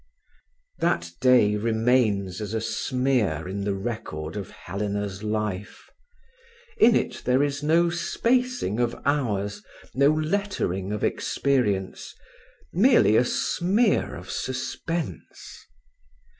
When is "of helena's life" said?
4.35-5.91